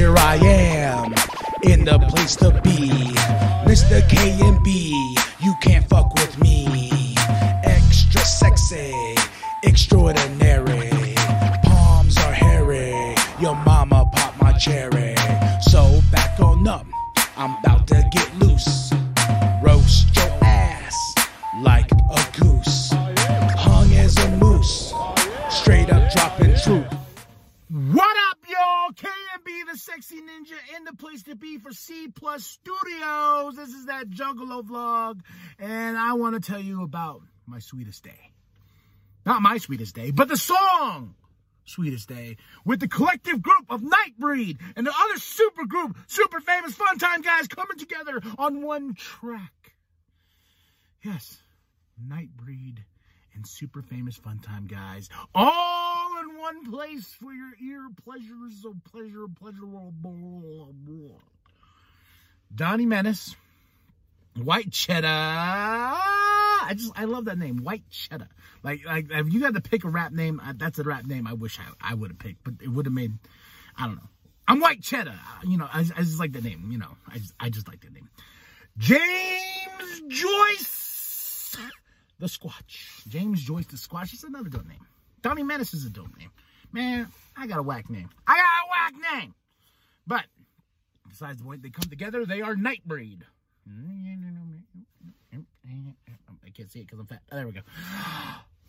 here 0.00 0.16
I 0.16 0.36
am 0.36 1.12
in 1.62 1.84
the 1.84 1.98
place 2.08 2.34
to 2.36 2.50
be. 2.64 2.88
Mr. 3.70 4.00
K 4.08 4.16
and 4.40 4.62
B, 4.64 5.14
you 5.40 5.54
can't 5.60 5.86
fuck 5.90 6.14
with 6.14 6.40
me. 6.40 7.14
Extra 7.64 8.22
sexy, 8.22 8.94
extraordinary. 9.62 10.90
Palms 11.64 12.16
are 12.16 12.32
hairy. 12.32 13.14
Your 13.42 13.56
mama 13.56 14.08
popped 14.14 14.40
my 14.40 14.52
cherry. 14.52 15.16
So 15.70 16.00
back 16.10 16.40
on 16.40 16.66
up, 16.66 16.86
I'm 17.36 17.58
about 17.58 17.86
to 17.88 18.02
get 18.10 18.19
the 29.70 29.78
sexy 29.78 30.16
ninja, 30.16 30.76
in 30.76 30.84
the 30.84 30.94
place 30.94 31.22
to 31.24 31.36
be 31.36 31.58
for 31.58 31.70
C 31.72 32.08
Plus 32.08 32.44
Studios. 32.44 33.56
This 33.56 33.70
is 33.70 33.86
that 33.86 34.10
Juggalo 34.10 34.62
vlog, 34.64 35.20
and 35.58 35.96
I 35.96 36.14
want 36.14 36.34
to 36.34 36.40
tell 36.40 36.60
you 36.60 36.82
about 36.82 37.22
my 37.46 37.58
sweetest 37.58 38.02
day. 38.02 38.32
Not 39.24 39.42
my 39.42 39.58
sweetest 39.58 39.94
day, 39.94 40.10
but 40.10 40.28
the 40.28 40.36
song 40.36 41.14
Sweetest 41.64 42.08
Day 42.08 42.36
with 42.64 42.80
the 42.80 42.88
collective 42.88 43.42
group 43.42 43.66
of 43.68 43.82
Nightbreed 43.82 44.58
and 44.74 44.86
the 44.86 44.94
other 44.98 45.18
super 45.18 45.66
group, 45.66 45.96
super 46.08 46.40
famous 46.40 46.74
fun 46.74 46.98
time 46.98 47.20
guys 47.20 47.46
coming 47.46 47.78
together 47.78 48.20
on 48.38 48.62
one 48.62 48.94
track. 48.94 49.74
Yes, 51.04 51.38
Nightbreed 52.04 52.78
and 53.34 53.46
super 53.46 53.82
famous 53.82 54.16
fun 54.16 54.40
time 54.40 54.66
guys 54.66 55.08
in 55.34 55.42
one 56.50 56.70
place 56.70 57.06
for 57.20 57.32
your 57.32 57.52
ear 57.62 57.88
pleasures 58.04 58.64
of 58.64 58.74
pleasure, 58.90 59.26
pleasurable. 59.38 61.20
Donnie 62.52 62.86
Menace, 62.86 63.36
White 64.36 64.72
Cheddar. 64.72 65.06
I 65.06 66.72
just 66.74 66.92
I 66.96 67.04
love 67.04 67.26
that 67.26 67.38
name, 67.38 67.58
White 67.58 67.88
Cheddar. 67.90 68.28
Like 68.64 68.84
like 68.84 69.06
if 69.10 69.32
you 69.32 69.44
had 69.44 69.54
to 69.54 69.60
pick 69.60 69.84
a 69.84 69.88
rap 69.88 70.12
name, 70.12 70.42
that's 70.56 70.80
a 70.80 70.82
rap 70.82 71.04
name 71.04 71.28
I 71.28 71.34
wish 71.34 71.58
I, 71.60 71.92
I 71.92 71.94
would 71.94 72.10
have 72.10 72.18
picked, 72.18 72.42
but 72.42 72.54
it 72.60 72.68
would 72.68 72.86
have 72.86 72.94
made 72.94 73.12
I 73.78 73.86
don't 73.86 73.96
know. 73.96 74.08
I'm 74.48 74.58
White 74.58 74.82
Cheddar. 74.82 75.20
You 75.46 75.56
know, 75.56 75.68
I, 75.72 75.80
I 75.96 76.02
just 76.02 76.18
like 76.18 76.32
the 76.32 76.40
name. 76.40 76.70
You 76.72 76.78
know, 76.78 76.96
I 77.06 77.18
just 77.18 77.34
I 77.38 77.50
just 77.50 77.68
like 77.68 77.80
the 77.80 77.90
name. 77.90 78.08
James 78.76 80.02
Joyce, 80.08 81.56
the 82.18 82.26
Squatch. 82.26 83.06
James 83.08 83.40
Joyce, 83.40 83.66
the 83.66 83.76
Squatch. 83.76 84.12
It's 84.12 84.24
another 84.24 84.48
dope 84.48 84.66
name. 84.66 84.84
Donnie 85.22 85.42
Menace 85.42 85.74
is 85.74 85.84
a 85.84 85.90
dope 85.90 86.16
name. 86.18 86.30
Man, 86.72 87.08
I 87.36 87.46
got 87.46 87.58
a 87.58 87.62
whack 87.62 87.90
name. 87.90 88.08
I 88.26 88.36
got 88.36 88.42
a 88.42 88.68
whack 88.70 89.20
name. 89.20 89.34
But 90.06 90.24
besides 91.08 91.38
the 91.38 91.44
point, 91.44 91.62
they 91.62 91.70
come 91.70 91.88
together. 91.88 92.24
They 92.24 92.40
are 92.42 92.54
Nightbreed. 92.54 93.22
I 96.44 96.50
can't 96.52 96.70
see 96.70 96.80
it 96.80 96.86
because 96.86 96.98
I'm 96.98 97.06
fat. 97.06 97.22
Oh, 97.30 97.36
there 97.36 97.46
we 97.46 97.52
go. 97.52 97.60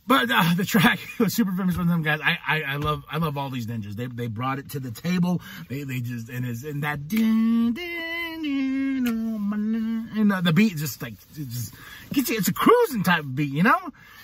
But 0.08 0.30
uh, 0.32 0.54
the 0.56 0.66
track 0.66 1.00
was 1.20 1.34
super 1.34 1.52
famous 1.52 1.76
from 1.76 1.88
them 1.88 2.02
guys. 2.02 2.20
I, 2.24 2.38
I 2.48 2.62
I 2.64 2.76
love 2.78 3.04
I 3.10 3.18
love 3.18 3.38
all 3.38 3.50
these 3.50 3.68
ninjas. 3.68 3.96
They 3.96 4.08
they 4.08 4.28
brought 4.28 4.60
it 4.60 4.72
to 4.72 4.80
the 4.80 4.92
table. 4.92 5.42
They 5.70 5.84
they 5.84 6.00
just 6.02 6.30
and 6.30 6.46
it's 6.46 6.64
in 6.64 6.82
that 6.82 7.00
oh, 7.12 7.74
and 10.20 10.32
uh, 10.32 10.42
the 10.42 10.54
beat 10.54 10.78
just 10.78 11.02
like 11.02 11.14
it 11.14 11.48
just 11.48 11.74
gets 12.14 12.30
you. 12.30 12.38
It's 12.38 12.48
a 12.48 12.54
cruising 12.54 13.04
type 13.04 13.22
of 13.22 13.36
beat, 13.36 13.54
you 13.54 13.64
know. 13.64 13.80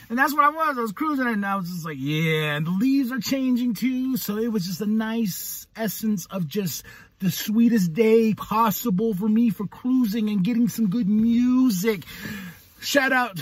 And 0.09 0.17
that's 0.17 0.33
what 0.33 0.45
I 0.45 0.49
was. 0.49 0.77
I 0.77 0.81
was 0.81 0.93
cruising 0.93 1.27
and 1.27 1.45
I 1.45 1.55
was 1.55 1.69
just 1.69 1.85
like, 1.85 1.97
yeah. 1.99 2.55
And 2.55 2.65
the 2.65 2.71
leaves 2.71 3.11
are 3.11 3.19
changing 3.19 3.73
too. 3.73 4.17
So 4.17 4.37
it 4.37 4.51
was 4.51 4.65
just 4.65 4.81
a 4.81 4.85
nice 4.85 5.67
essence 5.75 6.25
of 6.27 6.47
just 6.47 6.83
the 7.19 7.31
sweetest 7.31 7.93
day 7.93 8.33
possible 8.33 9.13
for 9.13 9.27
me 9.27 9.49
for 9.49 9.67
cruising 9.67 10.29
and 10.29 10.43
getting 10.43 10.69
some 10.69 10.89
good 10.89 11.09
music. 11.09 12.03
Shout 12.79 13.11
out 13.11 13.39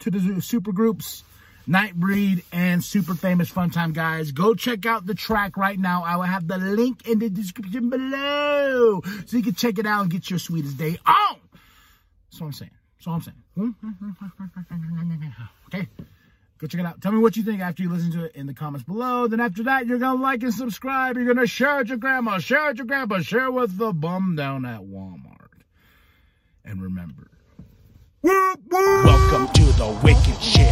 to 0.00 0.10
the 0.10 0.40
super 0.40 0.72
groups, 0.72 1.22
Nightbreed 1.68 2.42
and 2.50 2.82
Super 2.82 3.14
Famous 3.14 3.48
Fun 3.48 3.70
Time 3.70 3.92
guys. 3.92 4.32
Go 4.32 4.54
check 4.54 4.86
out 4.86 5.06
the 5.06 5.14
track 5.14 5.56
right 5.56 5.78
now. 5.78 6.02
I 6.02 6.16
will 6.16 6.22
have 6.24 6.48
the 6.48 6.58
link 6.58 7.06
in 7.06 7.18
the 7.18 7.30
description 7.30 7.90
below 7.90 9.02
so 9.26 9.36
you 9.36 9.42
can 9.42 9.54
check 9.54 9.78
it 9.78 9.86
out 9.86 10.02
and 10.02 10.10
get 10.10 10.30
your 10.30 10.38
sweetest 10.38 10.76
day 10.76 10.98
on. 11.06 11.36
That's 12.30 12.40
what 12.40 12.46
I'm 12.48 12.52
saying. 12.52 12.70
What 13.04 13.14
I'm 13.14 13.22
saying. 13.22 13.74
Okay. 15.72 15.88
Go 16.58 16.66
check 16.66 16.80
it 16.80 16.86
out. 16.86 17.00
Tell 17.00 17.12
me 17.12 17.18
what 17.18 17.36
you 17.36 17.42
think 17.42 17.62
after 17.62 17.82
you 17.82 17.90
listen 17.90 18.12
to 18.12 18.24
it 18.24 18.34
in 18.34 18.46
the 18.46 18.52
comments 18.52 18.84
below. 18.84 19.26
Then 19.28 19.40
after 19.40 19.62
that, 19.62 19.86
you're 19.86 19.98
going 19.98 20.18
to 20.18 20.22
like 20.22 20.42
and 20.42 20.52
subscribe. 20.52 21.16
You're 21.16 21.24
going 21.24 21.38
to 21.38 21.46
share 21.46 21.80
it 21.80 21.88
your 21.88 21.96
grandma, 21.96 22.38
share 22.38 22.70
it 22.70 22.76
your 22.76 22.86
grandpa, 22.86 23.20
share 23.20 23.46
it 23.46 23.52
with 23.52 23.78
the 23.78 23.92
bum 23.94 24.36
down 24.36 24.66
at 24.66 24.80
Walmart. 24.80 25.62
And 26.64 26.82
remember, 26.82 27.28
Welcome 28.22 29.48
to 29.54 29.62
the 29.62 29.98
wicked 30.04 30.42
shit. 30.42 30.69